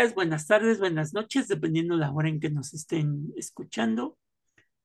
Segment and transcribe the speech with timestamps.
[0.00, 4.16] días, buenas tardes, buenas noches, dependiendo la hora en que nos estén escuchando.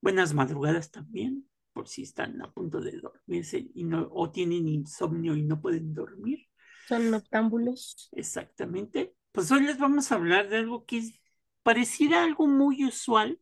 [0.02, 5.38] Buenas madrugadas también, por si están a punto de dormirse y no, o tienen insomnio
[5.38, 6.50] y no pueden dormir.
[6.90, 8.10] Son noctámbulos.
[8.12, 9.16] Exactamente.
[9.32, 11.22] Pues hoy les vamos a hablar de algo que es
[11.64, 13.40] pareciera algo muy usual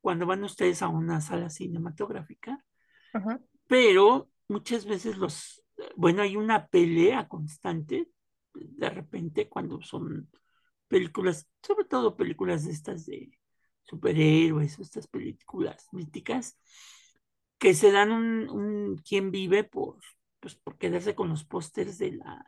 [0.00, 2.64] cuando van ustedes a una sala cinematográfica,
[3.12, 3.40] Ajá.
[3.68, 5.62] pero muchas veces los,
[5.94, 8.08] bueno, hay una pelea constante
[8.54, 10.28] de repente cuando son
[10.90, 13.32] películas, sobre todo películas de estas de
[13.84, 16.58] superhéroes o estas películas míticas,
[17.58, 19.98] que se dan un, un quién vive por,
[20.40, 22.44] pues, por quedarse con los pósters de la,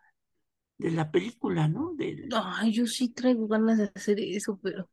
[0.79, 1.95] de la película, ¿no?
[1.95, 4.89] Del, Ay, yo sí traigo ganas de hacer eso, pero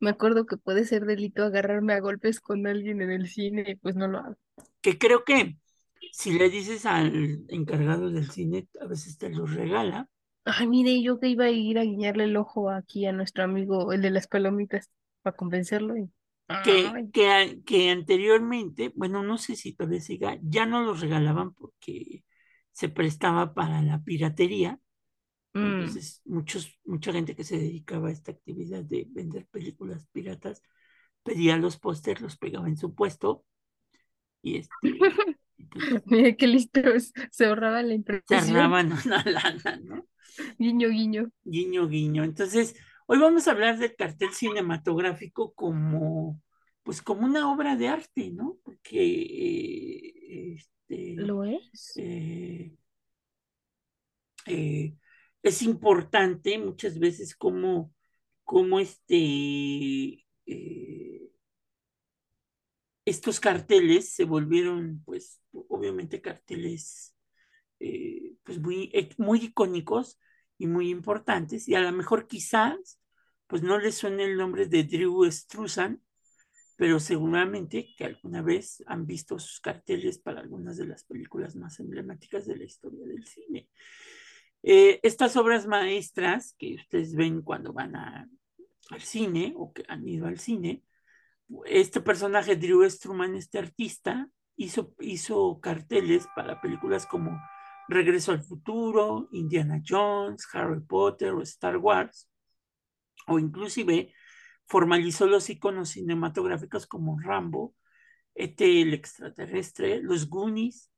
[0.00, 3.76] me acuerdo que puede ser delito agarrarme a golpes con alguien en el cine y
[3.76, 4.36] pues no lo hago.
[4.80, 5.58] que creo que
[6.10, 10.08] si le dices al encargado del cine, a veces te los regala,
[10.46, 13.92] Ay, mire, yo que iba a ir a guiñarle el ojo aquí a nuestro amigo,
[13.92, 14.90] el de las palomitas,
[15.22, 16.10] para convencerlo y...
[17.12, 22.24] que, que, anteriormente, bueno, no sé si todavía siga, ya no los regalaban porque
[22.72, 24.78] se prestaba para la piratería.
[25.54, 25.64] mm.
[25.64, 30.62] Entonces, muchos, mucha gente que se dedicaba a esta actividad de vender películas piratas
[31.24, 33.44] pedía los pósters, los pegaba en su puesto
[34.42, 35.16] y este, pues
[36.06, 37.94] Mire qué listo es, se ahorraba la
[38.26, 38.38] se impresión.
[38.38, 40.06] ahorraban una lana, ¿no?
[40.58, 41.30] Guiño, guiño.
[41.44, 42.24] Guiño, guiño.
[42.24, 42.74] Entonces,
[43.06, 46.40] hoy vamos a hablar del cartel cinematográfico como,
[46.82, 48.58] pues como una obra de arte, ¿no?
[48.64, 51.92] Porque eh, este, ¿Lo es?
[51.96, 52.72] eh,
[54.46, 54.94] eh,
[55.42, 57.92] es importante muchas veces como,
[58.44, 60.24] como este,
[63.04, 67.14] estos carteles se volvieron, pues, obviamente carteles
[67.80, 70.18] eh, pues muy, muy icónicos
[70.58, 72.98] y muy importantes, y a lo mejor quizás,
[73.46, 76.02] pues no les suene el nombre de Drew Struzan,
[76.76, 81.80] pero seguramente que alguna vez han visto sus carteles para algunas de las películas más
[81.80, 83.68] emblemáticas de la historia del cine.
[84.62, 90.26] Eh, estas obras maestras que ustedes ven cuando van al cine o que han ido
[90.26, 90.82] al cine,
[91.64, 97.38] este personaje, Drew Struzan, este artista, hizo, hizo carteles para películas como
[97.88, 102.28] Regreso al Futuro, Indiana Jones, Harry Potter o Star Wars,
[103.26, 104.12] o inclusive
[104.66, 107.74] formalizó los iconos cinematográficos como Rambo,
[108.34, 110.90] ET el extraterrestre, los Goonies,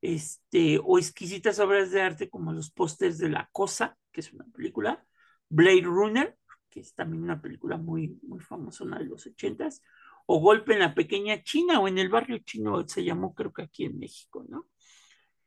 [0.00, 4.44] este, o exquisitas obras de arte como los pósters de La Cosa, que es una
[4.46, 5.04] película,
[5.48, 6.36] Blade Runner,
[6.70, 9.82] que es también una película muy, muy famosa de los ochentas,
[10.26, 13.62] o Golpe en la Pequeña China o en el barrio chino se llamó creo que
[13.62, 14.66] aquí en México, ¿no?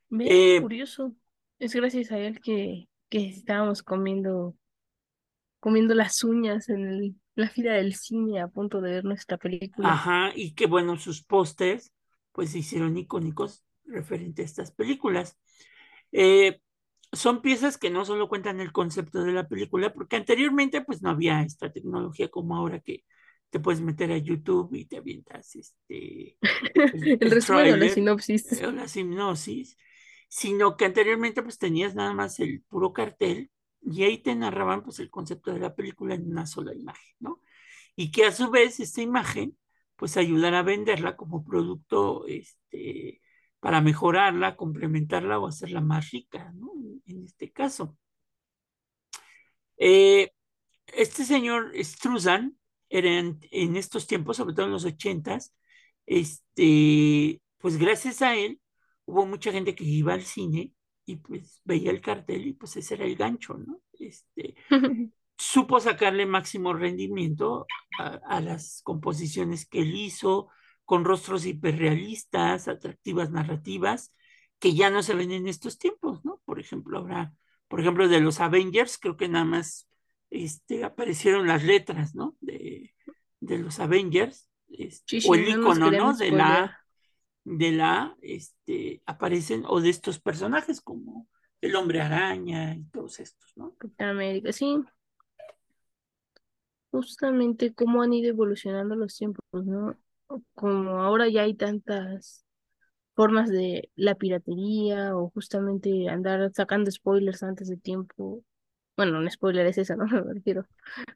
[0.09, 1.15] Ve, Eh, curioso.
[1.59, 4.55] Es gracias a él que, que estábamos comiendo,
[5.61, 10.03] comiendo las uñas en el- la fila del cine a punto de ver nuestra película.
[10.03, 11.91] ajá, y que bueno, sus pósters
[12.31, 15.37] pues se hicieron icónicos referente a estas películas.
[16.11, 16.61] Eh,
[17.13, 21.09] son piezas que no solo cuentan el concepto de la película, porque anteriormente pues no
[21.11, 23.05] había esta tecnología como ahora que
[23.49, 26.37] te puedes meter a YouTube y te avientas este,
[26.91, 28.45] el, El el resumen o la tráiler sinopsis.
[28.51, 29.77] eh, o la hipnosis,
[30.29, 33.51] sino que anteriormente pues tenías nada más el puro cartel
[33.81, 37.41] y ahí te narraban pues el concepto de la película en una sola imagen, ¿no?
[37.95, 39.57] Y que a su vez esta imagen
[39.95, 43.21] pues ayudara a venderla como producto este,
[43.59, 46.71] para mejorarla, complementarla o hacerla más rica, ¿no?
[47.07, 47.97] En este caso.
[49.77, 50.31] Eh,
[50.87, 52.57] este señor Struzan
[52.89, 55.53] era en, en, estos tiempos, sobre todo en los ochentas,
[56.05, 58.59] este, pues gracias a él
[59.09, 60.73] hubo mucha gente que iba al cine
[61.05, 63.81] y pues veía el cartel y pues ese era el gancho, ¿no?
[63.99, 64.55] Este,
[65.37, 67.65] supo sacarle máximo rendimiento
[67.99, 70.49] a, a las composiciones que él hizo,
[70.85, 74.13] con rostros hiperrealistas, atractivas narrativas,
[74.59, 76.41] que ya no se ven en estos tiempos, ¿no?
[76.45, 77.33] Por ejemplo, ahora,
[77.67, 79.87] por ejemplo, de los Avengers, creo que nada más
[80.29, 82.35] este, aparecieron las letras, ¿no?
[82.41, 82.93] De,
[83.39, 86.15] de los Avengers, este, Sí, o el no icono, ¿no?
[86.15, 86.79] De la,
[87.43, 91.27] de la, este, aparecen, o de estos personajes como
[91.61, 93.75] el hombre araña y todos estos, ¿no?
[93.97, 94.77] América, sí,
[96.91, 99.97] justamente cómo han ido evolucionando los tiempos, ¿no?
[100.53, 102.45] Como ahora ya hay tantas
[103.15, 108.43] formas de la piratería o justamente andar sacando spoilers antes de tiempo.
[108.95, 110.05] Bueno, un spoiler es eso, ¿no?
[110.05, 110.65] Me refiero.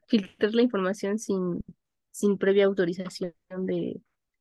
[0.08, 1.62] Filtrar la información sin,
[2.10, 4.00] sin previa autorización de,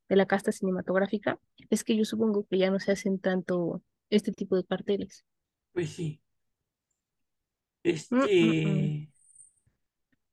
[0.09, 1.39] de la casta cinematográfica.
[1.69, 5.25] Es que yo supongo que ya no se hacen tanto este tipo de carteles.
[5.71, 6.19] Pues sí.
[8.11, 9.03] Mm, mm, mm.
[9.03, 9.09] Este,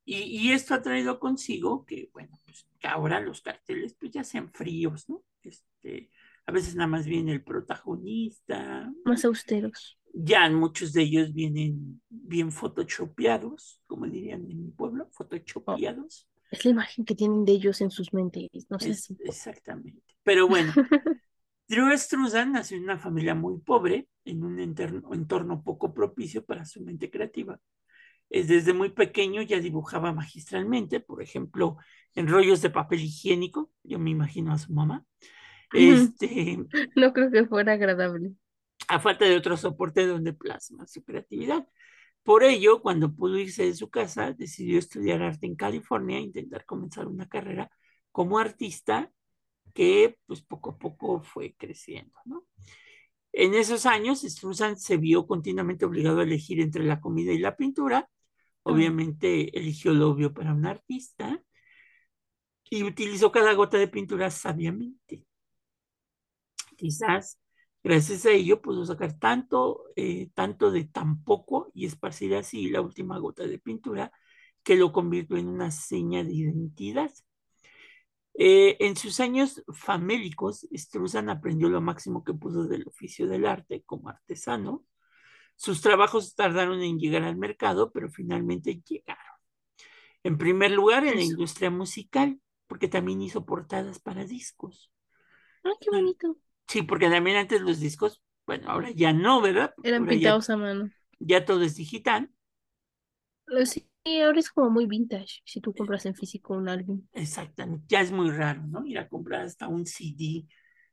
[0.04, 4.24] Y, y esto ha traído consigo que, bueno, pues que ahora los carteles pues ya
[4.24, 5.22] sean fríos, ¿no?
[5.42, 6.10] Este,
[6.46, 8.90] a veces nada más viene el protagonista.
[9.04, 9.98] Más austeros.
[10.12, 16.26] Ya muchos de ellos vienen bien photoshopeados, como dirían en mi pueblo, photoshopeados.
[16.26, 20.02] Oh, es la imagen que tienen de ellos en sus mentes, no sé es, Exactamente.
[20.22, 20.72] Pero bueno,
[21.68, 26.64] Drew Struzan nació en una familia muy pobre, en un entorno, entorno poco propicio para
[26.64, 27.60] su mente creativa.
[28.28, 31.78] Desde muy pequeño ya dibujaba magistralmente, por ejemplo,
[32.14, 35.04] en rollos de papel higiénico, yo me imagino a su mamá.
[35.72, 36.58] Este,
[36.96, 38.32] no creo que fuera agradable.
[38.88, 41.66] A falta de otro soporte donde plasma su creatividad.
[42.22, 46.64] Por ello, cuando pudo irse de su casa, decidió estudiar arte en California e intentar
[46.66, 47.70] comenzar una carrera
[48.12, 49.10] como artista
[49.74, 52.46] que pues poco a poco fue creciendo, ¿no?
[53.32, 57.56] En esos años, Struzan se vio continuamente obligado a elegir entre la comida y la
[57.56, 58.08] pintura.
[58.62, 61.42] Obviamente eligió lo obvio para un artista
[62.70, 65.24] y utilizó cada gota de pintura sabiamente.
[66.76, 67.38] Quizás
[67.82, 72.80] gracias a ello pudo sacar tanto, eh, tanto de tan poco y esparcir así la
[72.80, 74.12] última gota de pintura
[74.62, 77.10] que lo convirtió en una seña de identidad.
[78.34, 83.82] Eh, en sus años famélicos, Struzan aprendió lo máximo que pudo del oficio del arte
[83.84, 84.84] como artesano.
[85.56, 89.24] Sus trabajos tardaron en llegar al mercado, pero finalmente llegaron.
[90.22, 94.90] En primer lugar, en la industria musical, porque también hizo portadas para discos.
[95.64, 96.36] ¡Ah, qué bonito!
[96.70, 99.74] Sí, porque también antes los discos, bueno, ahora ya no, ¿verdad?
[99.82, 100.88] Eran pintados a mano.
[101.18, 102.30] Ya todo es digital.
[103.64, 103.88] Sí,
[104.24, 107.04] ahora es como muy vintage si tú compras en físico un álbum.
[107.12, 108.86] Exactamente, ya es muy raro, ¿no?
[108.86, 110.46] Ir a comprar hasta un CD.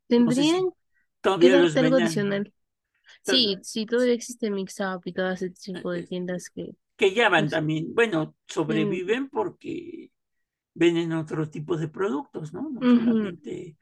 [0.07, 0.63] Tendrían
[1.21, 2.51] que darte algo adicional.
[3.21, 6.71] Sí, sí, todavía existe Mixup y todo ese tipo de tiendas que...
[6.95, 10.11] Que ya van también, bueno, sobreviven porque
[10.73, 12.67] venden otro tipo de productos, ¿no?
[12.67, 13.77] No solamente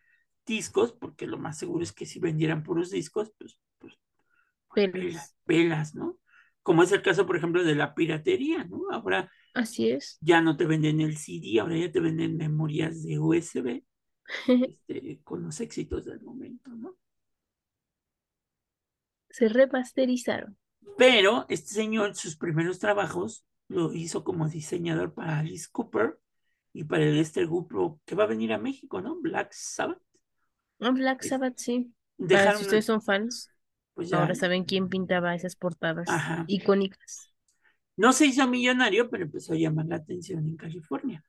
[0.45, 3.95] discos, porque lo más seguro es que si vendieran puros discos, pues, pues
[4.73, 5.35] pelas.
[5.45, 6.19] pelas, ¿no?
[6.65, 8.89] como es el caso, por ejemplo, de la piratería, ¿no?
[8.89, 10.17] Ahora Así es.
[10.19, 13.83] ya no te venden el CD, ahora ya te venden memorias de USB
[14.47, 16.97] este, con los éxitos del momento, ¿no?
[19.29, 20.57] Se remasterizaron.
[20.97, 26.19] Pero este señor, sus primeros trabajos, lo hizo como diseñador para Alice Cooper
[26.73, 29.21] y para el este grupo que va a venir a México, ¿no?
[29.21, 30.01] Black Sabbath.
[30.79, 31.93] Black Sabbath, sí.
[32.17, 32.57] Dejaron...
[32.57, 33.49] si ustedes son fans.
[33.93, 36.05] Pues Ahora saben quién pintaba esas portadas
[36.47, 37.31] icónicas.
[37.95, 41.23] No se hizo millonario, pero empezó a llamar la atención en California.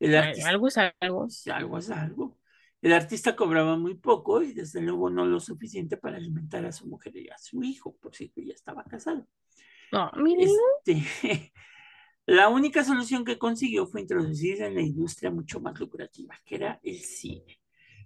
[0.00, 1.28] El artista, algo es algo.
[1.52, 2.38] Algo es algo.
[2.80, 6.86] El artista cobraba muy poco y desde luego no lo suficiente para alimentar a su
[6.86, 9.28] mujer y a su hijo, por si ya estaba casado.
[9.92, 11.52] No, este,
[12.26, 16.80] la única solución que consiguió fue introducirse en la industria mucho más lucrativa, que era
[16.82, 17.60] el cine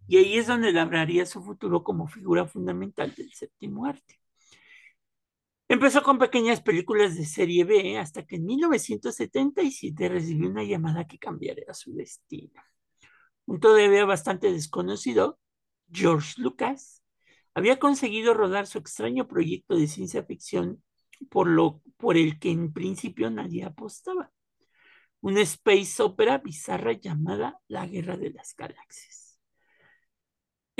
[0.06, 4.20] y ahí es donde labraría su futuro como figura fundamental del séptimo arte.
[5.68, 11.18] Empezó con pequeñas películas de serie B hasta que en 1977 recibió una llamada que
[11.18, 12.60] cambiaría su destino.
[13.46, 15.38] Un todavía bastante desconocido,
[15.92, 17.04] George Lucas,
[17.54, 20.82] había conseguido rodar su extraño proyecto de ciencia ficción
[21.28, 24.32] por, lo, por el que en principio nadie apostaba.
[25.20, 29.29] Una space opera bizarra llamada La Guerra de las Galaxias.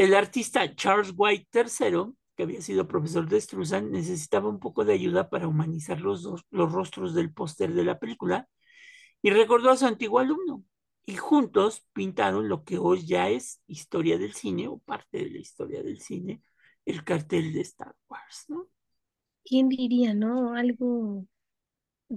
[0.01, 4.95] El artista Charles White III, que había sido profesor de Struzan, necesitaba un poco de
[4.95, 8.49] ayuda para humanizar los, los rostros del póster de la película
[9.21, 10.65] y recordó a su antiguo alumno.
[11.05, 15.39] Y juntos pintaron lo que hoy ya es historia del cine o parte de la
[15.39, 16.43] historia del cine,
[16.87, 18.69] el cartel de Star Wars, ¿no?
[19.45, 20.55] ¿Quién diría, no?
[20.55, 21.27] Algo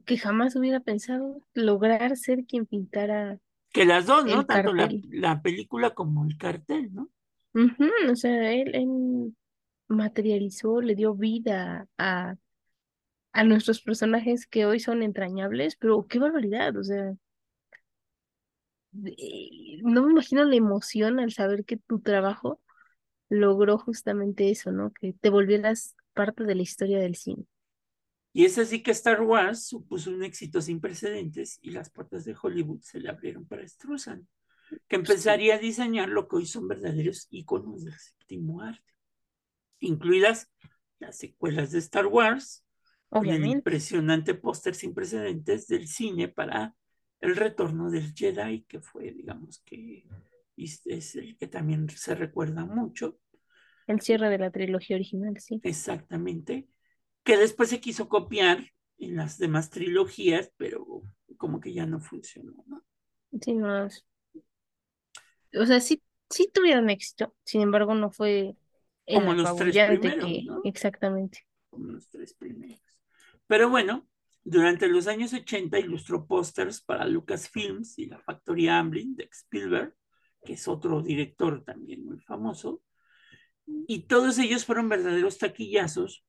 [0.06, 3.42] que jamás hubiera pensado lograr ser quien pintara.
[3.74, 4.46] Que las dos, ¿no?
[4.46, 7.10] Tanto la, la, película como el cartel, ¿no?
[8.12, 9.33] O sea, él,
[9.88, 12.36] materializó, le dio vida a,
[13.31, 17.13] a nuestros personajes que hoy son entrañables, pero qué barbaridad, o sea,
[18.93, 22.62] no me imagino la emoción al saber que tu trabajo
[23.29, 24.91] logró justamente eso, ¿no?
[24.91, 27.45] Que te volvieras parte de la historia del cine.
[28.33, 32.36] Y es así que Star Wars supuso un éxito sin precedentes y las puertas de
[32.39, 34.27] Hollywood se le abrieron para Struzan
[34.88, 38.94] que empezaría a diseñar lo que hoy son verdaderos iconos del séptimo arte,
[39.80, 40.51] incluidas
[41.00, 42.65] las secuelas de Star Wars,
[43.12, 46.75] el impresionante póster sin precedentes del cine para
[47.20, 50.06] el retorno del Jedi, que fue, digamos que
[50.56, 53.20] es el que también se recuerda mucho.
[53.88, 55.60] El cierre de la trilogía original, sí.
[55.63, 56.68] Exactamente.
[57.24, 58.65] Que después se quiso copiar
[58.98, 61.03] en las demás trilogías, pero
[61.38, 62.84] como que ya no funcionó, ¿no?
[63.42, 63.88] Sí, no.
[65.60, 68.55] O sea, sí, sí tuvieron éxito, sin embargo, no fue
[69.07, 70.62] como los tres primeros, ¿no?
[70.63, 71.45] Exactamente.
[71.69, 72.81] Como los tres primeros.
[73.48, 74.07] Pero bueno,
[74.43, 79.95] durante los años 80 ilustró pósters para Lucasfilms y la factoría Amblin de Spielberg,
[80.43, 82.81] que es otro director también muy famoso.
[83.88, 86.25] Y todos ellos fueron verdaderos taquillazos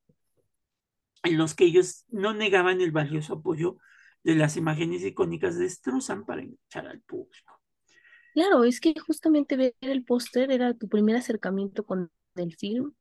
[1.23, 3.77] en los que ellos no negaban el valioso apoyo
[4.23, 7.54] de las imágenes icónicas de Struzan para enganchar al público.
[8.35, 12.93] Claro, es que justamente ver el póster era tu primer acercamiento con el film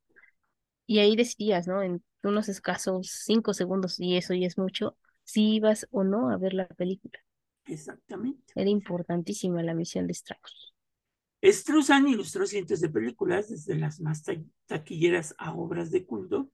[0.86, 1.82] y ahí decidías, ¿no?
[1.82, 6.38] En unos escasos cinco segundos, y eso ya es mucho, si ibas o no a
[6.38, 7.18] ver la película.
[7.66, 8.52] Exactamente.
[8.54, 10.74] Era importantísima la misión de Strauss.
[11.44, 14.22] Struzan ilustró cientos de películas, desde las más
[14.66, 16.50] taquilleras a obras de culto,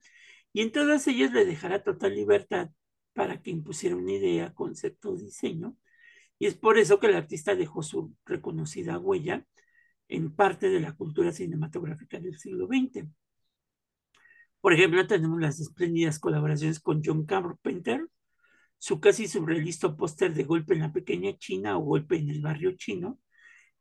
[0.53, 2.71] y en todas ellas le dejará total libertad
[3.13, 5.77] para que impusiera una idea, concepto o diseño,
[6.41, 9.45] y es por eso que el artista dejó su reconocida huella
[10.07, 13.05] en parte de la cultura cinematográfica del siglo XX.
[14.59, 18.07] Por ejemplo, tenemos las espléndidas colaboraciones con John Carpenter,
[18.79, 22.71] su casi surrealista póster de Golpe en la Pequeña China o Golpe en el Barrio
[22.75, 23.19] Chino,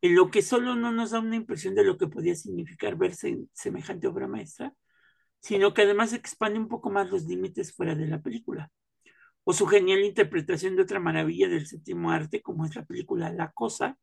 [0.02, 3.30] en lo que solo no nos da una impresión de lo que podía significar verse
[3.30, 4.74] en semejante obra maestra,
[5.40, 8.70] sino que además expande un poco más los límites fuera de la película.
[9.44, 13.50] O su genial interpretación de otra maravilla del séptimo arte, como es la película La
[13.52, 13.98] Cosa,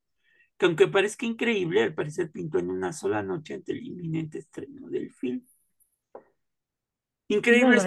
[0.58, 4.90] que aunque parezca increíble, al parecer pintó en una sola noche ante el inminente estreno
[4.90, 5.46] del film.
[7.30, 7.86] Increíbles,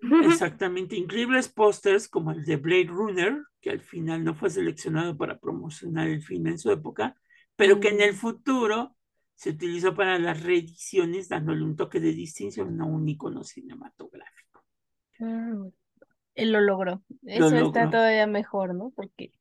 [0.24, 5.38] exactamente, increíbles pósters como el de Blade Runner, que al final no fue seleccionado para
[5.38, 7.16] promocionar el film en su época,
[7.56, 8.16] pero que en el mm.
[8.16, 8.96] futuro
[9.34, 14.64] se utilizó para las reediciones, dándole un toque de distinción a un icono cinematográfico.
[15.20, 15.66] Ah,
[16.36, 17.02] él lo logró.
[17.24, 18.92] Eso está todavía mejor, ¿no?
[18.94, 19.32] Porque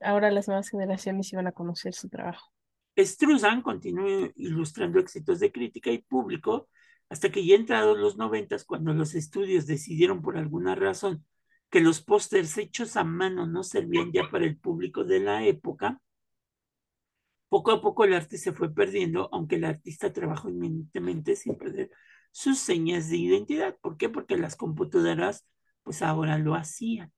[0.00, 2.50] ahora las nuevas generaciones iban a conocer su trabajo.
[2.98, 6.68] Struzan continuó ilustrando éxitos de crítica y público
[7.08, 11.24] hasta que ya entrados los noventas, cuando los estudios decidieron por alguna razón
[11.70, 16.00] que los pósters hechos a mano no servían ya para el público de la época,
[17.48, 21.90] poco a poco el arte se fue perdiendo, aunque el artista trabajó inmediatamente sin perder
[22.32, 23.76] sus señas de identidad.
[23.80, 24.08] ¿Por qué?
[24.08, 25.46] Porque las computadoras
[25.86, 27.12] pues ahora lo hacían.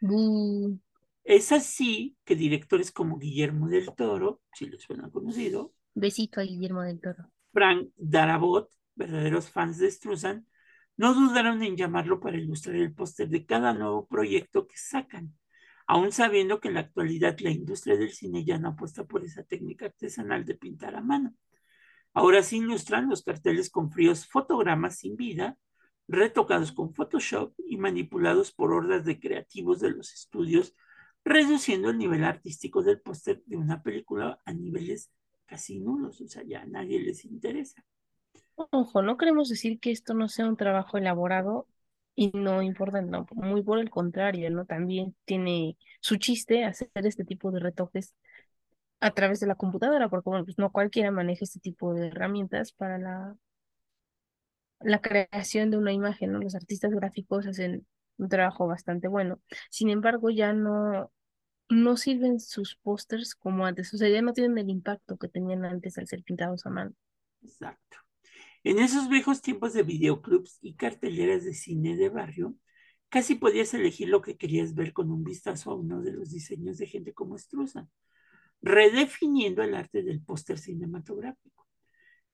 [0.00, 0.80] Mm.
[1.22, 5.72] Es así que directores como Guillermo del Toro, si les suena conocido.
[5.94, 7.30] Besito a Guillermo del Toro.
[7.52, 10.48] Frank Darabont, verdaderos fans de Struzan,
[10.96, 15.32] no dudaron en llamarlo para ilustrar el póster de cada nuevo proyecto que sacan,
[15.86, 19.44] aún sabiendo que en la actualidad la industria del cine ya no apuesta por esa
[19.44, 21.36] técnica artesanal de pintar a mano.
[22.14, 25.56] Ahora se ilustran los carteles con fríos fotogramas sin vida,
[26.08, 30.74] retocados con Photoshop y manipulados por hordas de creativos de los estudios
[31.24, 35.10] reduciendo el nivel artístico del póster de una película a niveles
[35.46, 37.84] casi nulos, o sea, ya a nadie les interesa.
[38.54, 41.66] Ojo, no queremos decir que esto no sea un trabajo elaborado
[42.14, 44.64] y no importante, no, muy por el contrario, ¿no?
[44.64, 48.14] También tiene su chiste hacer este tipo de retoques
[49.00, 52.98] a través de la computadora, porque pues no cualquiera maneja este tipo de herramientas para
[52.98, 53.36] la,
[54.80, 56.38] la creación de una imagen, ¿no?
[56.40, 59.40] Los artistas gráficos hacen un trabajo bastante bueno.
[59.70, 61.12] Sin embargo, ya no,
[61.68, 65.64] no sirven sus pósters como antes, o sea, ya no tienen el impacto que tenían
[65.64, 66.92] antes al ser pintados a mano.
[67.42, 67.98] Exacto.
[68.64, 72.56] En esos viejos tiempos de videoclubs y carteleras de cine de barrio,
[73.08, 76.78] casi podías elegir lo que querías ver con un vistazo a uno de los diseños
[76.78, 77.88] de gente como Struzan,
[78.60, 81.67] redefiniendo el arte del póster cinematográfico.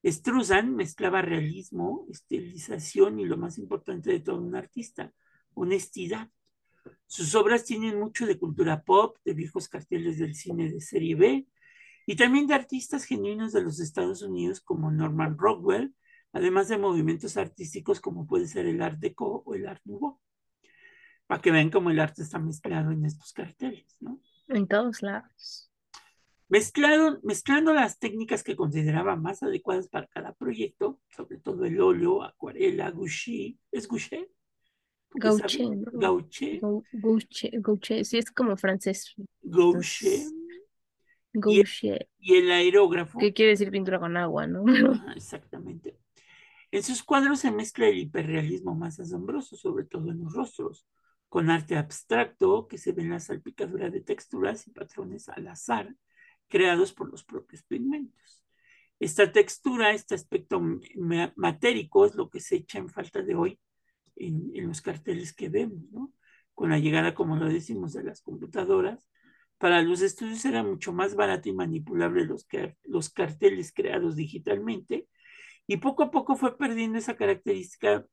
[0.05, 5.13] Struzan mezclaba realismo, estilización y lo más importante de todo un artista,
[5.55, 6.31] honestidad.
[7.07, 11.47] Sus obras tienen mucho de cultura pop, de viejos carteles del cine de serie B
[12.07, 15.95] y también de artistas genuinos de los Estados Unidos como Norman Rockwell,
[16.33, 20.21] además de movimientos artísticos como puede ser el Art Deco o el Art Nouveau.
[21.27, 24.21] Para que vean cómo el arte está mezclado en estos carteles, ¿no?
[24.49, 25.71] En todos lados.
[26.55, 32.23] Mezclado, mezclando las técnicas que consideraba más adecuadas para cada proyecto, sobre todo el óleo,
[32.23, 34.31] acuarela, gouache, ¿es gouache?
[35.11, 35.65] Gauche.
[35.95, 36.61] Gauche.
[36.93, 39.17] Gauche, Gauche, sí es como francés.
[39.43, 40.29] Gauche.
[42.21, 43.19] Y, el aerógrafo.
[43.19, 44.63] ¿Qué quiere decir pintura con agua, no?
[45.17, 45.99] exactamente.
[46.71, 50.87] En sus cuadros se mezcla el hiperrealismo más asombroso, sobre todo en los rostros,
[51.29, 55.93] con arte abstracto que se ve en la salpicadura de texturas y patrones al azar
[56.49, 58.45] creados por los propios pigmentos.
[59.01, 60.63] Esta textura, este aspecto
[61.37, 63.61] matérico es lo que se echa en falta de hoy
[64.17, 66.13] en, los carteles que vemos, ¿no?
[66.55, 69.09] con la llegada, como lo decimos, de las computadoras,
[69.59, 72.47] para los estudios era mucho más barato y manipulable los,
[72.85, 75.09] los carteles creados digitalmente
[75.67, 78.07] y poco a poco fue perdiendo esa característica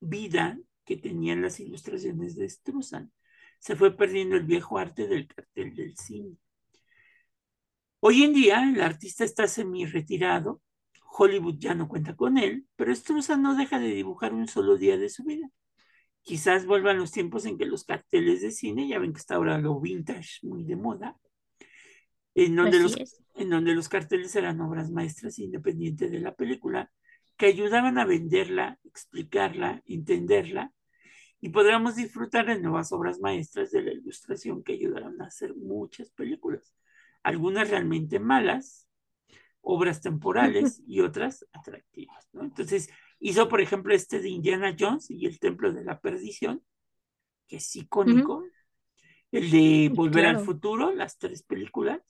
[0.00, 3.12] vida que tenían las ilustraciones de Struzan.
[3.58, 6.36] Se fue perdiendo el viejo arte del cartel del cine.
[8.08, 10.62] Hoy en día el artista está semi-retirado,
[11.18, 14.96] Hollywood ya no cuenta con él, pero Struzan no deja de dibujar un solo día
[14.96, 15.50] de su vida.
[16.22, 19.58] Quizás vuelvan los tiempos en que los carteles de cine, ya ven que está ahora
[19.58, 21.16] lo vintage muy de moda,
[22.36, 22.96] en donde, los,
[23.34, 26.92] en donde los carteles eran obras maestras independientes de la película,
[27.36, 30.72] que ayudaban a venderla, explicarla, entenderla,
[31.40, 36.12] y podríamos disfrutar de nuevas obras maestras de la ilustración que ayudaron a hacer muchas
[36.12, 36.72] películas,
[37.26, 38.88] algunas realmente malas,
[39.60, 42.28] obras temporales y otras atractivas.
[42.32, 42.44] ¿no?
[42.44, 46.62] Entonces, Hizo, por ejemplo, este de Indiana Jones y el Templo de la Perdición,
[47.46, 48.44] que es icónico.
[49.32, 52.00] El de Volver al Futuro, las tres películas.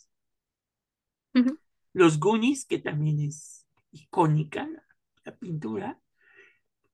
[1.92, 4.68] Los Goonies, que también es icónica
[5.24, 6.00] la, pintura.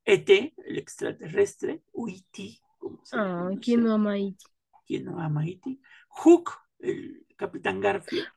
[0.05, 3.51] ET, el extraterrestre, o E.T., como se llama.
[3.61, 4.45] ¿Quién no ama E.T.?
[4.87, 5.79] ¿Quién no ama E.T.?
[6.09, 8.29] Hook, el Capitán Garfield.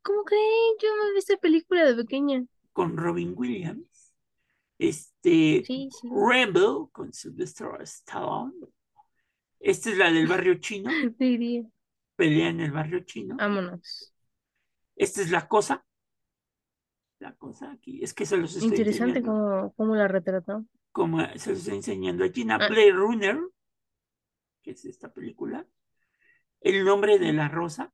[0.00, 0.76] ¿Cómo creen?
[0.80, 2.42] Yo me vi esta película de pequeña.
[2.72, 4.14] Con Robin Williams.
[4.78, 5.62] Este,
[6.04, 8.54] Rebel con Sylvester Stallone.
[9.60, 10.90] Esta es la del barrio chino.
[12.16, 13.36] Pelea en el barrio chino.
[13.36, 14.14] Vámonos.
[14.94, 15.84] Esta es la cosa.
[17.18, 18.02] La cosa aquí.
[18.02, 20.64] Es que se los estoy Interesante cómo, cómo, la retrató.
[20.92, 22.40] Como se los estoy enseñando aquí.
[22.40, 22.68] En ah.
[22.94, 23.38] Runner,
[24.62, 25.66] que es esta película.
[26.62, 27.92] El nombre de la rosa.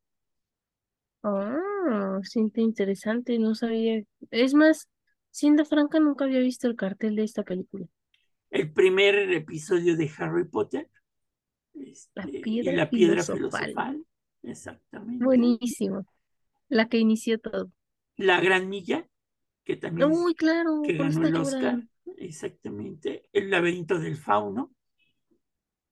[1.22, 4.02] Oh, siente interesante, no sabía.
[4.30, 4.88] Es más,
[5.32, 7.86] Siendo franca, nunca había visto el cartel de esta película.
[8.50, 10.90] El primer episodio de Harry Potter.
[11.72, 14.04] la este, piedra, la piedra filosofal.
[14.42, 15.24] Exactamente.
[15.24, 16.06] Buenísimo.
[16.68, 17.72] La que inició todo.
[18.16, 19.08] La Gran Milla,
[19.64, 21.82] que también Muy claro, que ganó el Oscar.
[22.18, 23.30] Exactamente.
[23.32, 24.70] El laberinto del fauno.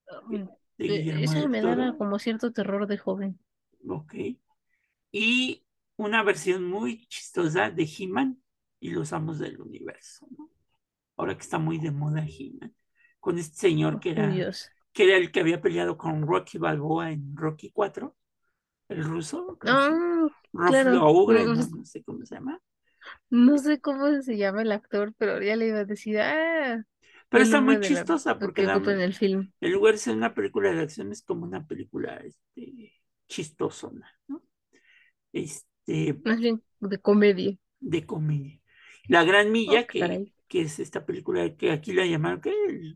[0.07, 3.41] Oh, e, esa me daba como cierto terror de joven.
[3.89, 4.15] Ok.
[5.13, 5.65] Y
[5.97, 8.41] una versión muy chistosa de He-Man,
[8.81, 10.51] y los amos del universo, ¿no?
[11.17, 12.53] Ahora que está muy de moda he
[13.21, 14.33] con este señor que era,
[14.93, 18.17] que era el que había peleado con Rocky Balboa en Rocky 4,
[18.89, 19.59] el ruso.
[19.61, 20.91] Ah, claro.
[20.95, 22.59] no, sé cómo se llama.
[23.29, 26.83] No sé cómo se llama el actor, pero ya le iba a decir, ah.
[27.29, 29.53] Pero está muy chistosa porque la, en el film.
[29.61, 32.95] En lugar de ser una película de acción es como una película este,
[33.29, 34.43] chistosona, ¿no?
[35.33, 37.57] Este, Más bien de comedia.
[37.81, 38.61] De comedia.
[39.09, 42.55] La Gran Milla, que, que, es esta película que aquí la llamaron, ¿qué?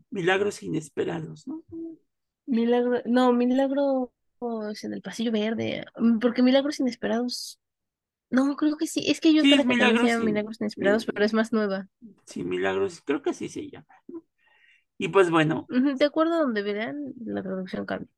[0.09, 1.63] Milagros Inesperados, ¿no?
[2.45, 4.13] Milagro, no, Milagro
[4.71, 7.59] es en el Pasillo Verde, mm, porque Milagros Inesperados,
[8.29, 11.51] no, creo que sí, es que yo sí, es milagros, Milagros Inesperados, pero es más
[11.51, 11.87] nueva.
[12.25, 13.87] Sí, Milagros, creo que así se llama,
[14.97, 15.67] Y pues bueno.
[15.69, 18.09] De acuerdo a donde verán, la traducción cambia.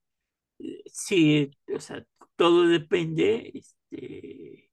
[0.59, 3.51] Eh, sí, o sea, todo depende
[3.89, 4.69] este,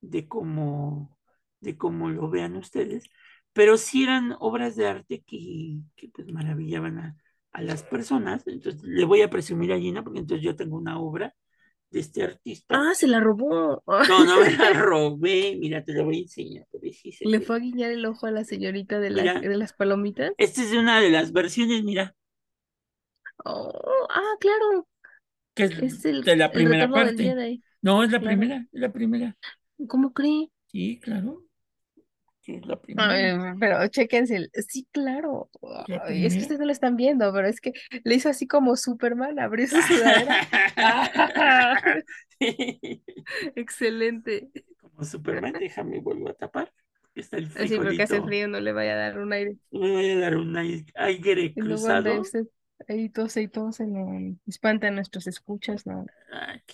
[0.00, 1.18] de cómo
[1.60, 3.04] de cómo lo vean ustedes,
[3.52, 7.16] pero sí eran obras de arte que, que pues maravillaban a,
[7.52, 8.44] a, las personas.
[8.48, 11.36] Entonces le voy a presumir a Gina, porque entonces yo tengo una obra
[11.90, 12.74] de este artista.
[12.76, 13.82] Ah, se la robó.
[14.08, 16.66] No, no me la robé, mira, te la voy a enseñar.
[17.20, 20.32] le fue a guiñar el ojo a la señorita de, la, de las palomitas.
[20.36, 22.16] Esta es de una de las versiones, mira.
[23.44, 24.88] Oh, ah, claro.
[25.54, 27.62] Que es, el, de la primera parte.
[27.82, 29.36] No, es la primera, es la primera.
[29.88, 30.48] ¿Cómo cree?
[30.68, 31.44] Sí, claro
[32.46, 33.56] la primera.
[33.58, 35.50] pero chéquense, sí, claro.
[36.08, 37.72] es que ustedes no lo están viendo, pero es que
[38.04, 40.36] le hizo así como Superman, abrió su sudadera.
[43.54, 44.50] Excelente.
[44.80, 46.72] Como Superman, déjame vuelvo a tapar.
[47.14, 49.56] Está el Sí, porque hace frío, no le vaya a dar un aire.
[49.70, 52.22] No le vaya a dar un aire, cruzado.
[52.88, 56.06] Ahí tose y tose, no espanta a nuestros escuchas, no.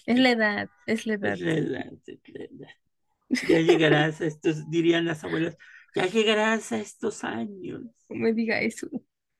[0.06, 1.32] es la edad, es la edad.
[1.34, 2.74] Es la edad, es la edad.
[3.48, 5.56] Ya llegarás a estos, dirían las abuelas,
[5.94, 7.82] ya llegarás a estos años.
[8.10, 8.88] No me diga eso.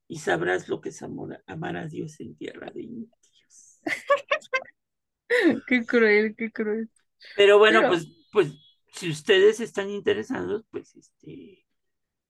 [0.09, 3.81] Y sabrás lo que es amor, amar a Dios en tierra de indios.
[5.67, 6.91] qué cruel, qué cruel.
[7.35, 8.53] Pero bueno, pues, pues,
[8.93, 11.65] si ustedes están interesados, pues este,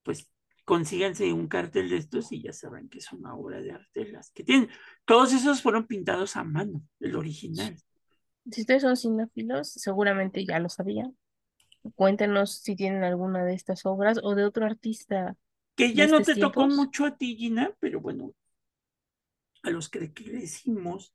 [0.05, 0.29] pues
[0.69, 4.31] consíganse un cartel de estos y ya sabrán que es una obra de arte las
[4.33, 4.69] que tienen.
[5.07, 7.75] Todos esos fueron pintados a mano, el original.
[8.51, 11.17] Si ustedes son cinéfilos, seguramente ya lo sabían.
[11.95, 15.39] Cuéntenos si tienen alguna de estas obras o de otro artista.
[15.75, 18.35] Que ya no te tocó mucho a ti, Gina, pero bueno,
[19.63, 21.15] a los que decimos,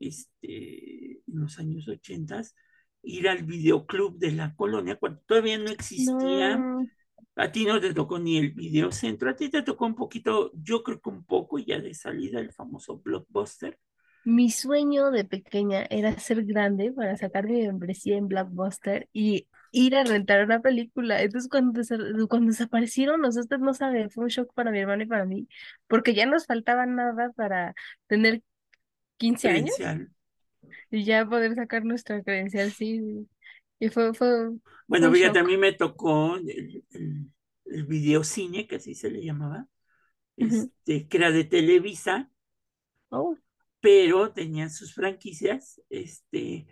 [0.00, 2.56] este, en los años ochentas,
[3.02, 6.56] ir al videoclub de la colonia, cuando todavía no existía.
[6.56, 6.86] No.
[7.36, 10.82] A ti no te tocó ni el videocentro, a ti te tocó un poquito, yo
[10.82, 13.78] creo que un poco ya de salida, el famoso blockbuster.
[14.24, 19.96] Mi sueño de pequeña era ser grande para sacar mi membresía en Blockbuster y ir
[19.96, 21.22] a rentar una película.
[21.22, 21.80] Entonces, cuando,
[22.28, 25.48] cuando desaparecieron, nosotros no sabe, fue un shock para mi hermano y para mí,
[25.86, 27.74] porque ya nos faltaba nada para
[28.06, 28.42] tener
[29.18, 29.74] 15 años
[30.90, 33.28] y ya poder sacar nuestra credencial, sí.
[33.80, 34.50] Y fue, fue,
[34.86, 35.44] Bueno, fíjate, a shock.
[35.44, 37.30] mí me tocó el, el,
[37.66, 39.68] el videocine, que así se le llamaba,
[40.36, 42.30] este, que era de Televisa,
[43.12, 43.36] Oh,
[43.80, 46.66] pero tenía sus franquicias, este,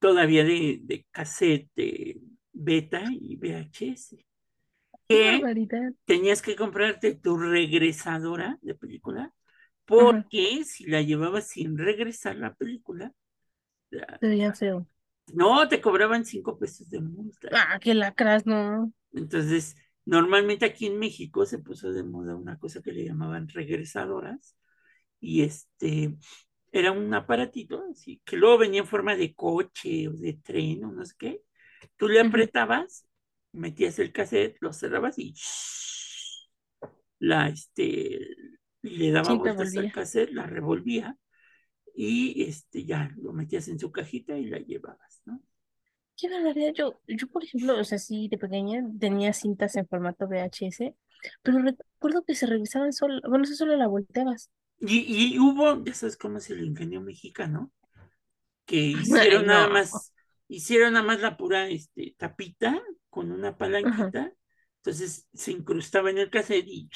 [0.00, 2.20] todavía de, de cassette, de
[2.52, 4.26] beta y VHS,
[5.08, 5.50] que
[6.06, 9.34] tenías que comprarte tu regresadora de película,
[9.86, 13.14] porque si la llevabas sin regresar la película,
[13.90, 14.22] la-
[14.54, 14.86] feo.
[15.34, 17.48] No, te cobraban cinco pesos de multa.
[17.52, 18.92] Ah, qué lacras, no.
[19.12, 24.56] Entonces, normalmente aquí en México se puso de moda una cosa que le llamaban regresadoras
[25.20, 26.16] y este
[26.72, 30.92] era un aparatito así que luego venía en forma de coche o de tren o
[30.92, 31.42] no sé qué.
[31.96, 33.06] Tú le apretabas,
[33.52, 35.34] metías el cassette, lo cerrabas y
[37.18, 38.20] la este
[38.82, 41.16] le daba vueltas al cassette, la revolvía
[42.08, 45.42] y este ya lo metías en su cajita y la llevabas, ¿no?
[46.16, 46.72] Qué barbaridad.
[46.74, 50.94] Yo, yo, por ejemplo, o sea, sí, de pequeña tenía cintas en formato VHS,
[51.42, 54.50] pero recuerdo que se revisaban solo, bueno, eso solo la volteabas.
[54.80, 57.72] Y, y hubo, ya sabes cómo es el ingenio mexicano,
[58.66, 60.14] que Ay, hicieron nada más,
[60.48, 64.12] hicieron nada más la pura este, tapita con una Ajá.
[64.12, 64.32] palanquita,
[64.78, 66.88] entonces se incrustaba en el cassette y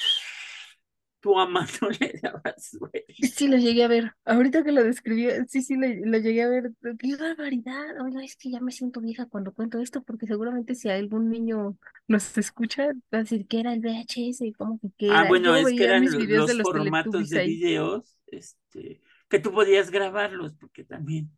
[1.25, 1.67] tú a mano
[1.99, 3.13] le dabas vuelta.
[3.21, 4.13] Sí, lo llegué a ver.
[4.25, 6.71] Ahorita que lo describí, sí, sí, lo, lo llegué a ver.
[6.99, 7.99] ¡Qué barbaridad!
[8.03, 11.77] Oiga, es que ya me siento vieja cuando cuento esto, porque seguramente si algún niño
[12.07, 15.67] nos escucha, va a decir que era el VHS, ¿cómo que qué Ah, bueno, Yo
[15.67, 17.47] es que eran de los los formatos de ahí.
[17.47, 21.31] videos, este, que tú podías grabarlos, porque también.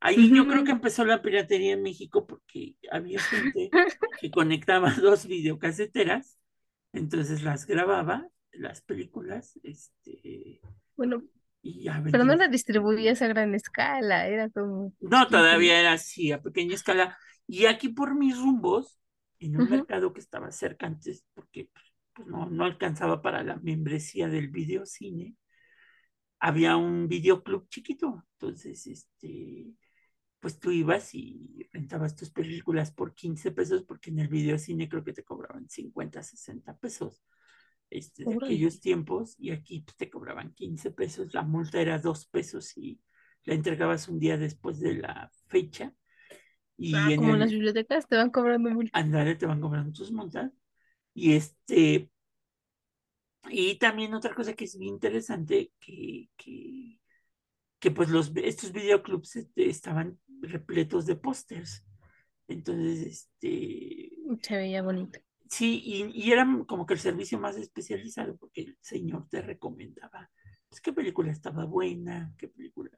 [0.00, 3.74] Ahí yo creo que empezó la piratería en México porque había gente
[4.18, 6.38] que conectaba dos videocaseteras,
[6.92, 10.60] entonces las grababa, las películas, este,
[10.96, 11.22] Bueno,
[11.62, 16.42] y pero no la distribuías a gran escala, era como No, todavía era así, a
[16.42, 17.16] pequeña escala.
[17.46, 18.98] Y aquí por mis rumbos,
[19.38, 21.68] en un mercado que estaba cerca antes, porque
[22.14, 25.36] pues, no, no alcanzaba para la membresía del videocine,
[26.40, 28.24] había un videoclub chiquito.
[28.32, 29.72] Entonces, este,
[30.40, 35.04] pues tú ibas y rentabas tus películas por 15 pesos, porque en el videocine creo
[35.04, 37.22] que te cobraban 50, 60 pesos
[37.92, 42.26] este, de aquellos tiempos, y aquí pues, te cobraban 15 pesos, la multa era 2
[42.26, 43.00] pesos y
[43.44, 45.92] la entregabas un día después de la fecha,
[46.76, 48.98] y Ah, en como las bibliotecas te van cobrando multa.
[48.98, 50.50] andar te van cobrando tus multas,
[51.14, 52.10] y este,
[53.50, 56.98] y también otra cosa que es bien interesante, que, que,
[57.78, 61.84] que pues los, estos videoclubs este, estaban repletos de pósters,
[62.48, 64.10] entonces, este,
[64.42, 65.18] Se veía bonito.
[65.52, 70.30] Sí, y, y era como que el servicio más especializado porque el señor te recomendaba
[70.66, 72.90] pues, qué película estaba buena, qué película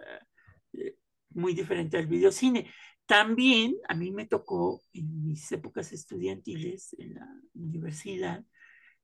[0.73, 0.97] eh,
[1.31, 2.71] muy diferente al videocine.
[3.07, 8.45] También a mí me tocó en mis épocas estudiantiles en la universidad,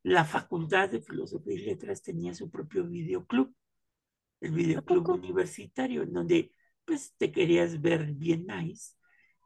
[0.05, 3.53] la Facultad de Filosofía y Letras tenía su propio videoclub,
[4.41, 6.53] el ¿A videoclub universitario, en donde
[6.85, 8.95] pues te querías ver bien nice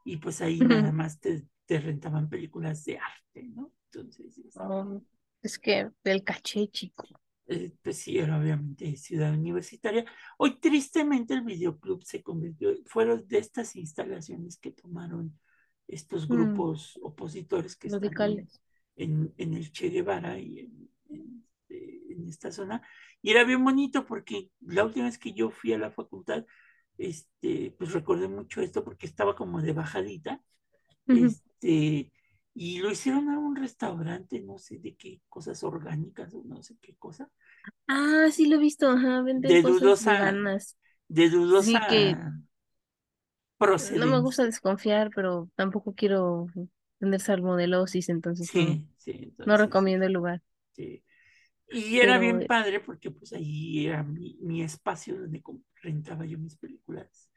[0.05, 3.71] y pues ahí nada más te, te rentaban películas de arte, ¿no?
[3.95, 5.01] Entonces, este, Oh,
[5.41, 7.07] es que el caché, chico.
[7.47, 10.05] eh, pues sí, era obviamente ciudad universitaria.
[10.37, 15.39] Hoy tristemente el videoclub se convirtió, fueron de estas instalaciones que tomaron
[15.87, 18.61] estos Mm, grupos opositores que están en, radicales.
[18.95, 22.81] en, el Che Guevara y en, en, este, en esta zona.
[23.21, 26.45] Y era bien bonito porque la última vez que yo fui a la facultad,
[26.97, 30.41] este, pues recordé mucho esto porque estaba como de bajadita,
[31.11, 32.11] este,
[32.55, 36.77] y lo hicieron a un restaurante, no sé de qué cosas orgánicas o no sé
[36.81, 37.29] qué cosa,
[37.87, 40.77] Ah, sí lo he visto, ajá, venden de cosas dudosa, veganas.
[41.09, 42.35] de Sí que dudosa
[43.91, 44.45] no me gusta procedencia.
[44.45, 46.47] desconfiar, pero tampoco quiero
[46.99, 49.11] tener salmonelosis, entonces no, Sí, sí,
[49.45, 50.41] no entonces, recomiendo el lugar.
[50.73, 51.03] sí.
[51.69, 55.43] Y era Pero bien padre porque pues ahí era mi, mi espacio donde
[55.81, 57.29] rentaba yo mis películas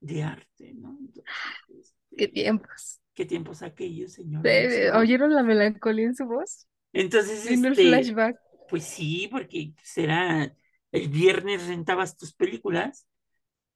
[0.00, 0.98] de arte, ¿no?
[1.00, 3.00] Entonces, qué tiempos.
[3.14, 4.98] qué tiempos aquellos, Lucero.
[4.98, 6.66] ¿Oyeron la melancolía en su voz?
[6.92, 8.36] Entonces, el este, flashback.
[8.68, 10.54] pues sí, porque será
[10.92, 13.06] el viernes rentabas tus películas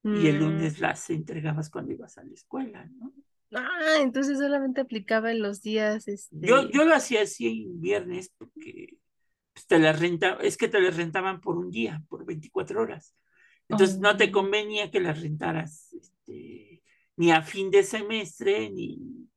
[0.02, 3.12] y el Mm, lunes las entregabas cuando ibas a la escuela, ¿no?
[3.52, 8.32] Ah, entonces solamente aplicaba en los días, Yo, este, yo lo hacía así en viernes
[8.38, 8.96] porque
[9.52, 13.14] pues, te las renta, es que te las rentaban por un día, por 24 horas.
[13.68, 16.69] Entonces no te oh, convenía que las rentaras este,
[17.20, 19.28] ni a fin de semestre ni,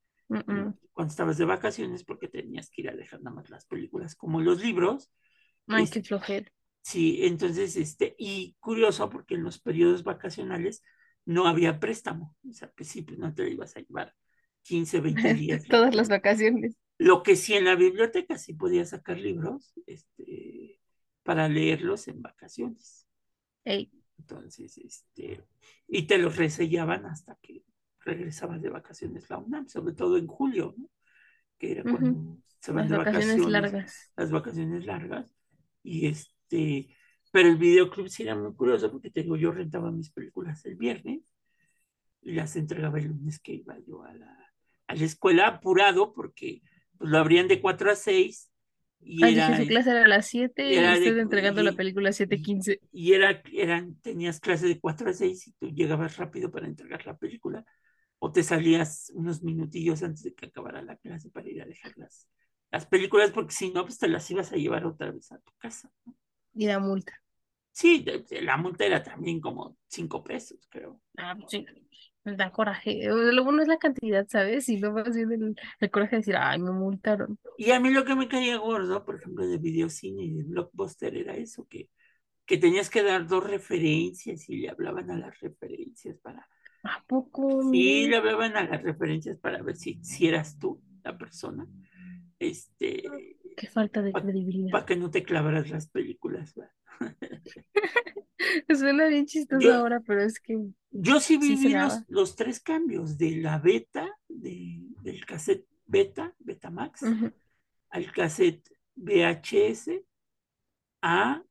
[0.94, 4.40] cuando estabas de vacaciones porque tenías que ir a dejar nada más las películas como
[4.40, 5.12] los libros.
[5.68, 6.50] Ay, Es, qué flojera.
[6.82, 10.82] sí, entonces, este, y curioso porque en los periodos vacacionales
[11.26, 12.38] no había préstamo.
[12.50, 14.16] O sea, pues sí, pues no te ibas a llevar
[14.62, 16.78] 15 20 días Todas las vacaciones.
[16.98, 20.80] Lo que sí en la biblioteca sí podías sacar libros este,
[21.24, 23.10] para leerlos en vacaciones.
[23.66, 25.44] Ey, Entonces, este,
[25.86, 27.66] y te los resellaban hasta que
[28.04, 30.90] regresabas de vacaciones la UNAM, sobre todo en julio, ¿no?
[31.58, 34.12] que era cuando se van Las de vacaciones vacaciones, largas.
[34.16, 35.36] las vacaciones largas.
[35.84, 36.96] Y este,
[37.32, 40.76] pero el videoclub sí era muy curioso porque te digo, yo rentaba mis películas el
[40.76, 41.22] viernes
[42.22, 44.54] y las entregaba el lunes que iba yo a la,
[44.88, 46.62] a la escuela apurado porque
[46.98, 48.50] pues, lo abrían de 4 a 6
[49.06, 51.76] y Ay, dije, era, su clase era a las 7 y de, entregando la y,
[51.76, 52.80] película a siete y, quince.
[52.94, 57.06] y era, eran, tenías clase de 4 a 6 y tú llegabas rápido para entregar
[57.06, 57.66] la película
[58.26, 61.92] o te salías unos minutillos antes de que acabara la clase para ir a dejar
[61.98, 62.30] las,
[62.72, 65.52] las películas porque si no, pues te las ibas a llevar otra vez a tu
[65.58, 65.92] casa.
[66.06, 66.16] ¿no?
[66.54, 67.22] Y la multa.
[67.74, 71.02] Sí, de, de la multa era también como 5 pesos, creo.
[71.18, 71.66] Ah, pues sí,
[72.24, 73.02] me da coraje.
[73.10, 74.70] Lo bueno es la cantidad, ¿sabes?
[74.70, 77.38] Y no más bien el, el coraje de decir, ay, me multaron.
[77.58, 81.14] Y a mí lo que me caía gordo, por ejemplo, de videocine y de blockbuster
[81.18, 81.90] era eso, que,
[82.46, 86.48] que tenías que dar dos referencias y le hablaban a las referencias para,
[86.84, 87.42] ¿A poco?
[87.72, 91.68] sí, le hablaban a las referencias para ver si, si eras tú la persona,
[92.40, 93.04] este,
[93.58, 94.72] Qué falta de para credibilidad.
[94.72, 96.54] pa que no te clavaras las películas.
[98.76, 100.58] Suena bien chistoso Yo, ahora, pero es que
[100.92, 107.02] yo sí viví los, los tres cambios, de la beta, de, del cassette beta, Betamax,
[107.02, 107.32] Ujú.
[107.90, 110.04] al cassette VHS,
[111.02, 111.44] a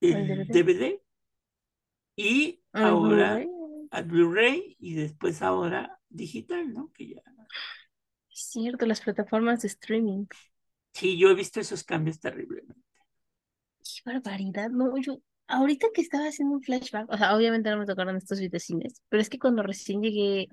[0.00, 0.52] El el DVD.
[0.52, 1.02] DVD
[2.16, 3.38] y ahora.
[3.90, 6.92] Al Blu-ray y después ahora digital, ¿no?
[6.92, 7.22] Que ya,
[8.32, 10.24] Es cierto, las plataformas de streaming.
[10.92, 12.82] sí, yo he visto esos cambios terriblemente.
[13.82, 17.86] Qué barbaridad, no, yo, ahorita que estaba haciendo un flashback, o sea, obviamente no me
[17.86, 20.48] tocaron estos videocines, pero es que cuando recién llegué,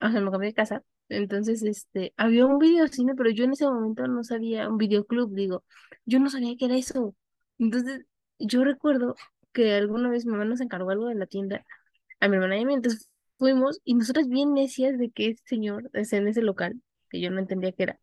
[0.00, 3.66] o sea, me cambié de casa, entonces, este, había un videocine, pero yo en ese
[3.66, 5.64] momento no sabía, un videoclub, digo,
[6.04, 7.14] yo no sabía qué era eso.
[7.58, 8.04] Entonces,
[8.38, 9.16] yo recuerdo
[9.52, 11.64] que alguna vez mi mamá nos encargó algo de la tienda,
[12.20, 15.42] a mi hermana y a mí, entonces fuimos, y nosotras bien necias de que ese
[15.46, 18.00] señor, en ese local, que yo no entendía qué era,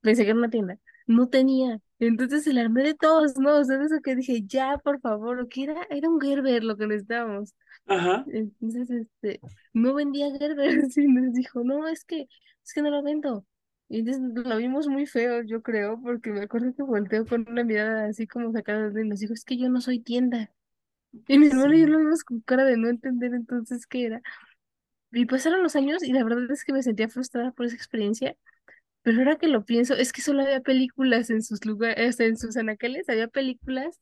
[0.00, 1.80] pensé que era una tienda, no tenía.
[1.98, 3.58] Entonces se la armé de todos, ¿no?
[3.58, 6.86] O sea, eso que dije, ya, por favor, que era, era un Gerber lo que
[6.86, 7.54] necesitábamos.
[7.86, 9.40] Ajá, Entonces, este,
[9.72, 12.28] no vendía Gerber, y nos dijo, no, es que,
[12.64, 13.46] es que no lo vendo.
[13.88, 17.62] Y entonces lo vimos muy feo, yo creo, porque me acuerdo que volteó con una
[17.64, 20.52] mirada así como sacada de y nos dijo, es que yo no soy tienda.
[21.12, 21.92] Y mi pues hermano y yo sí.
[21.92, 24.22] lo vimos con cara de no entender entonces qué era.
[25.12, 28.36] Y pasaron los años y la verdad es que me sentía frustrada por esa experiencia
[29.06, 32.56] pero ahora que lo pienso, es que solo había películas en sus lugares, en sus
[32.56, 34.00] anaqueles, había películas,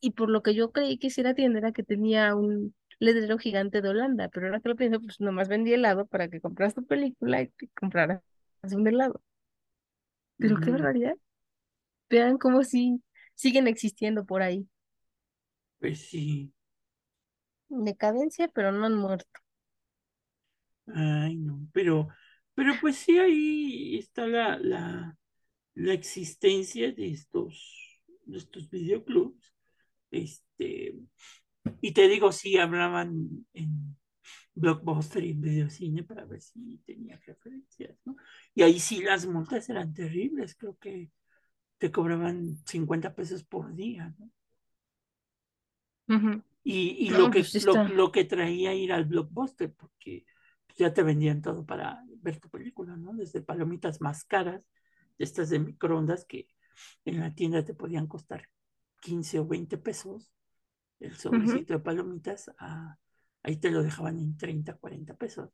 [0.00, 3.36] y por lo que yo creí que si era tienda era que tenía un letrero
[3.36, 6.74] gigante de Holanda, pero ahora que lo pienso, pues nomás vendí helado para que compras
[6.74, 8.22] tu película y que compraras
[8.72, 9.22] un helado.
[10.38, 11.16] Pero qué barbaridad.
[12.08, 13.02] Vean cómo sí
[13.34, 14.66] siguen existiendo por ahí.
[15.80, 16.52] Pues sí.
[17.70, 19.40] Decadencia, pero no han muerto.
[20.94, 21.68] Ay, no.
[21.72, 22.08] Pero,
[22.54, 25.16] pero pues sí, ahí está la, la,
[25.74, 29.54] la existencia de estos, de estos videoclubs.
[30.10, 30.96] Este,
[31.82, 33.96] y te digo, sí hablaban en
[34.54, 38.16] Blockbuster y en Videocine para ver si tenía referencias, ¿no?
[38.54, 41.10] Y ahí sí las multas eran terribles, creo que
[41.78, 44.30] te cobraban 50 pesos por día, ¿no?
[46.64, 50.26] Y, y lo No, pues que, sí lo, lo que traía ir al Blockbuster, porque
[50.76, 53.14] ya te vendían todo para ver tu película, ¿no?
[53.14, 54.66] Desde palomitas más caras,
[55.18, 56.48] de estas de microondas que
[57.04, 58.48] en la tienda te podían costar
[59.00, 60.32] 15 o 20 pesos,
[61.00, 62.98] el sobrecito de palomitas, a,
[63.42, 65.50] ahí te lo dejaban en 30, 40 pesos.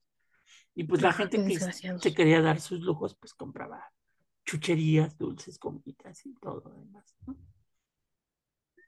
[0.75, 3.93] Y pues la Ah, gente que se quería dar sus lujos, pues compraba
[4.47, 7.37] chucherías, dulces, gomitas y todo lo demás, ¿no?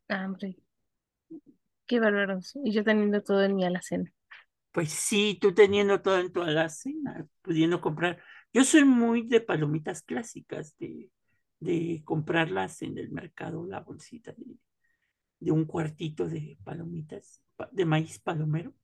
[0.08, 0.28] Ah,
[1.86, 2.52] qué bárbaros.
[2.64, 4.12] Y yo teniendo todo en mi alacena.
[4.72, 8.18] Pues sí, tú teniendo todo en tu alacena, pudiendo comprar.
[8.52, 11.10] Yo soy muy de palomitas clásicas, de,
[11.60, 14.58] de comprarlas en el mercado, la bolsita de,
[15.40, 18.74] de un cuartito de palomitas, pa- de maíz palomero.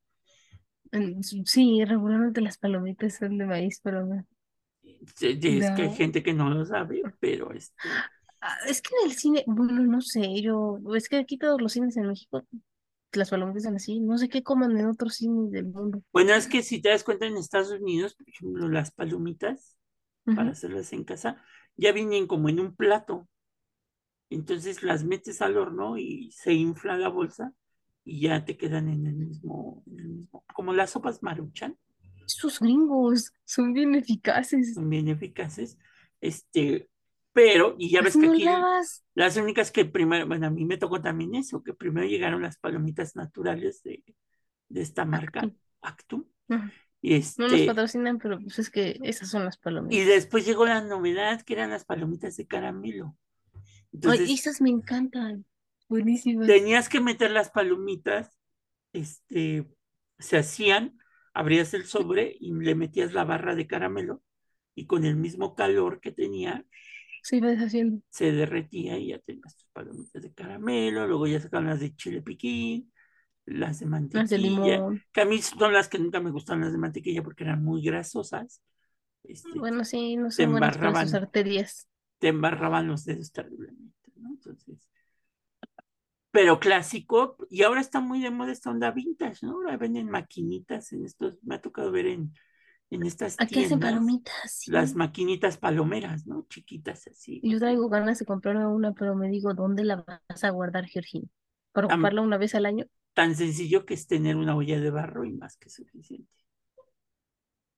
[1.47, 4.27] Sí, regularmente las palomitas son de maíz, no.
[5.17, 8.07] Se- de- Es que hay gente que no lo sabe, pero este,
[8.41, 11.73] Ah, Es que en el cine, bueno, no sé, yo, es que aquí todos los
[11.73, 12.43] cines en México,
[13.19, 16.03] las palomitas son así, no sé qué coman en otros cines del mundo.
[16.13, 19.77] bueno, es que si te das cuenta en Estados Unidos, por ejemplo, las palomitas
[20.25, 21.43] para hacerlas en casa
[21.77, 23.29] ya vienen como en un plato.
[24.31, 27.53] Entonces las metes al horno y se infla la bolsa
[28.05, 31.79] y ya te quedan en el mismo, en el mismo, como las sopas Maruchan,
[32.27, 34.75] Esos gringos son bien eficaces.
[34.75, 35.79] son bien eficaces.
[36.21, 36.89] Este,
[37.33, 38.45] pero, y ya ves que aquí
[39.15, 42.59] las únicas que primero, bueno, a mí me tocó también eso, que primero llegaron las
[42.59, 44.03] palomitas naturales de,
[44.69, 46.25] de esta marca, Actum.
[47.01, 50.07] Y No nos este, patrocinan, pero pues es que esas son las y palomitas.
[50.07, 53.17] después llegó la novedad que eran las palomitas de caramelo.
[54.05, 55.45] Ay, esas me encantan.
[55.89, 56.47] Buenísimas.
[56.47, 58.39] tenías que meter las palomitas,
[58.93, 59.69] este,
[60.19, 60.99] se hacían,
[61.35, 64.23] abrías el sobre y le metías la barra de caramelo
[64.75, 66.65] y con el mismo calor que tenía
[67.23, 68.03] Se iba deshaciendo.
[68.11, 72.23] se derretía y ya tenías tus palomitas de caramelo, luego ya sacaban las de chile
[72.23, 72.93] piquín,
[73.47, 75.03] las de Las de mantequilla, limón.
[75.13, 77.83] que a mí son las que nunca me gustaron las de mantequilla porque eran muy
[77.83, 78.63] grasosas,
[79.25, 81.89] este, Bueno, sí, no son buenas para sus arterias.
[82.19, 84.31] te embarraban los dedos terriblemente, ¿no?
[84.31, 84.89] Entonces,
[86.31, 89.53] pero clásico, y ahora está muy de moda esta onda vintage, ¿no?
[89.53, 92.35] Ahora venden maquinitas en estos, me ha tocado ver en,
[92.95, 94.73] en estas Aquí hacen tiendas, palomitas, sí.
[94.75, 96.47] las maquinitas palomeras, ¿no?
[96.49, 97.49] Chiquitas así.
[97.51, 99.97] Yo traigo ganas de comprarme una, pero me digo, ¿dónde la
[100.29, 101.29] vas a guardar, Georgina?
[101.73, 102.87] ¿Para Tan, ocuparla una vez al año?
[103.15, 106.29] tan sencillo que es tener una olla de barro y más que suficiente.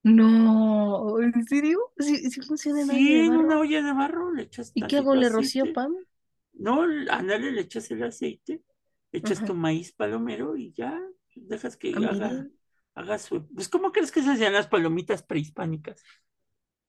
[0.02, 1.78] No, ¿en serio?
[1.98, 5.16] ¿Sí, sí funciona en Sí, en una olla de barro le echas ¿Y qué hago?
[5.16, 5.92] ¿Le rocío pan?
[6.54, 8.62] No, ándale, le echas el aceite,
[9.12, 9.44] echas Ajá.
[9.44, 11.00] tu maíz palomero y ya
[11.34, 12.48] dejas que Ah, haga.
[12.94, 13.46] Haga su.
[13.54, 16.02] Pues, ¿cómo crees que se hacían las palomitas prehispánicas?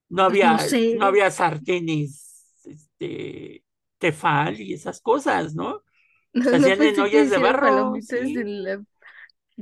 [0.09, 0.97] No Pues no había, sé.
[0.99, 3.63] no había sartenes, este,
[3.97, 5.83] tefal y esas cosas, ¿no?
[6.33, 8.83] Se no hacían en pensé que ollas de barro, palomitas sí, en la...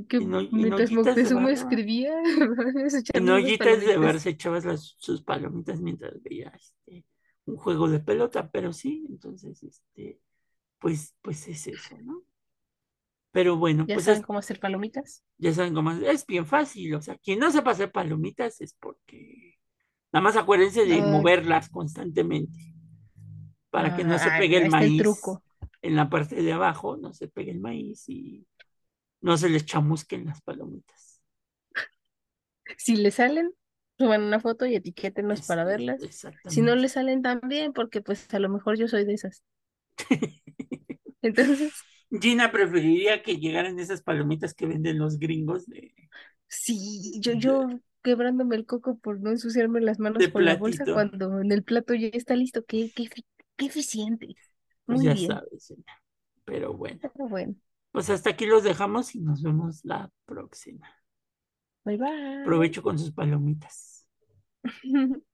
[0.08, 2.12] que en, en mientras Moctezuma escribía,
[3.12, 7.04] En ollitas de barro se echabas las, sus palomitas mientras veía este,
[7.46, 10.20] un juego de pelota, pero sí, entonces, este,
[10.78, 12.24] pues, pues es eso, ¿no?
[13.34, 15.24] Pero bueno, ¿Ya pues saben es, cómo hacer palomitas?
[15.38, 18.74] ya saben cómo es, es bien fácil, o sea, quien no sepa hacer palomitas es
[18.80, 19.54] porque
[20.12, 22.58] nada más acuérdense de Ay, moverlas constantemente
[23.70, 25.42] para que no se pegue el está el maíz truco.
[25.82, 28.46] en la parte de abajo, no se pegue el maíz y
[29.22, 31.22] no se les chamusquen las palomitas.
[32.78, 33.52] Si le salen,
[33.98, 36.12] suban una foto y etiquétenos Es- para verlas.
[36.46, 39.42] Si no le salen tan bien, porque pues a lo mejor yo soy de esas.
[41.22, 41.86] Entonces,
[42.20, 45.94] Gina preferiría que llegaran esas palomitas que venden los gringos de,
[46.48, 47.68] sí, yo, yo
[48.02, 51.64] quebrándome el coco por no ensuciarme las manos de con la bolsa cuando en el
[51.64, 52.64] plato ya está listo.
[52.64, 53.08] Qué, qué,
[53.56, 54.36] qué eficiente.
[54.86, 55.16] Pues Muy ya bien.
[55.16, 55.74] sabes.
[56.44, 57.54] Pero bueno, Pero bueno,
[57.92, 60.88] pues hasta aquí los dejamos y nos vemos la próxima.
[61.84, 62.44] bye bye.
[62.44, 64.06] Provecho con sus palomitas.